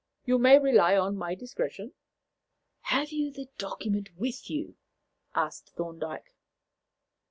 [0.25, 1.93] You may rely on my discretion."
[2.85, 4.75] "Have you the document with you?"
[5.35, 6.33] asked Thorndyke.